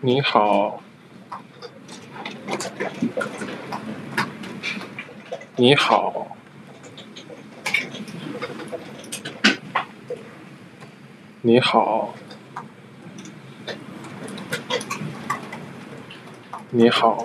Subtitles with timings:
[0.00, 0.80] 你好
[5.56, 6.28] 你好
[11.42, 12.14] 你好
[16.70, 17.24] 你好